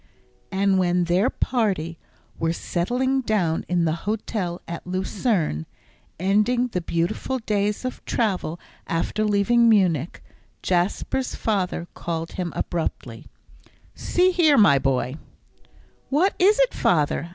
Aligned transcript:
And 0.51 0.79
when 0.79 1.03
their 1.03 1.29
party 1.29 1.99
were 2.39 2.53
settling 2.53 3.21
down 3.21 3.65
in 3.69 3.85
the 3.85 3.93
hotel 4.09 4.59
at 4.67 4.87
Lucerne, 4.87 5.67
ending 6.19 6.69
the 6.69 6.81
beautiful 6.81 7.37
days 7.37 7.85
of 7.85 8.03
travel 8.05 8.59
after 8.87 9.23
leaving 9.23 9.69
Munich, 9.69 10.23
Jasper's 10.63 11.35
father 11.35 11.87
called 11.93 12.31
him 12.31 12.51
abruptly. 12.55 13.27
"See 13.93 14.31
here, 14.31 14.57
my 14.57 14.79
boy." 14.79 15.17
"What 16.09 16.33
is 16.39 16.57
it, 16.57 16.73
father?" 16.73 17.29